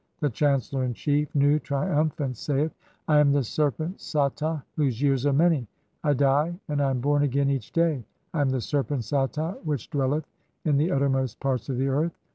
The 0.19 0.31
chancellor 0.31 0.83
in 0.83 0.95
chief 0.95 1.31
(2), 1.33 1.37
Nu, 1.37 1.59
triumphant, 1.59 2.35
saith:— 2.35 2.71
(3) 3.05 3.15
"I 3.15 3.19
am 3.19 3.31
the 3.33 3.43
serpent 3.43 3.99
Sata 3.99 4.63
whose 4.75 4.99
years 4.99 5.27
are 5.27 5.31
many. 5.31 5.67
1 6.01 6.09
I 6.09 6.13
die 6.13 6.59
and 6.69 6.81
I 6.81 6.89
"am 6.89 7.01
born 7.01 7.21
again 7.21 7.51
each 7.51 7.71
day. 7.71 8.03
I 8.33 8.41
am 8.41 8.49
the 8.49 8.61
serpent 8.61 9.01
Sata 9.03 9.63
which 9.63 9.91
dwell 9.91 10.15
"eth 10.15 10.25
in 10.65 10.77
the 10.77 10.91
uttermost 10.91 11.39
parts 11.39 11.69
of 11.69 11.77
the 11.77 11.89
earth. 11.89 12.17